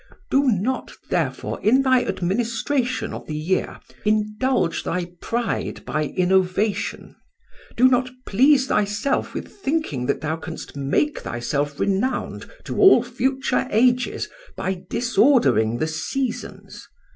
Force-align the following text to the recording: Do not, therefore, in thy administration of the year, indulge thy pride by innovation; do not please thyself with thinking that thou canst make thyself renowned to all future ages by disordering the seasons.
Do 0.31 0.45
not, 0.47 0.93
therefore, 1.11 1.61
in 1.61 1.83
thy 1.83 2.01
administration 2.03 3.13
of 3.13 3.27
the 3.27 3.35
year, 3.35 3.79
indulge 4.03 4.83
thy 4.83 5.11
pride 5.21 5.85
by 5.85 6.05
innovation; 6.05 7.15
do 7.77 7.87
not 7.87 8.09
please 8.25 8.65
thyself 8.65 9.35
with 9.35 9.47
thinking 9.57 10.07
that 10.07 10.21
thou 10.21 10.37
canst 10.37 10.75
make 10.75 11.19
thyself 11.19 11.79
renowned 11.79 12.47
to 12.63 12.79
all 12.79 13.03
future 13.03 13.67
ages 13.69 14.27
by 14.57 14.81
disordering 14.89 15.77
the 15.77 15.85
seasons. 15.87 16.87